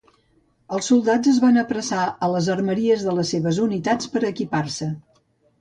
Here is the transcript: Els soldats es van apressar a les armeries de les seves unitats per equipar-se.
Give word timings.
Els 0.77 0.87
soldats 0.91 1.29
es 1.33 1.37
van 1.43 1.61
apressar 1.63 2.07
a 2.27 2.31
les 2.37 2.49
armeries 2.55 3.05
de 3.09 3.15
les 3.19 3.35
seves 3.37 3.63
unitats 3.67 4.11
per 4.15 4.25
equipar-se. 4.35 4.93